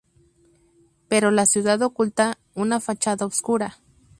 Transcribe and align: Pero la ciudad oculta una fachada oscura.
Pero 1.09 1.29
la 1.29 1.45
ciudad 1.45 1.79
oculta 1.83 2.39
una 2.55 2.79
fachada 2.79 3.23
oscura. 3.27 3.77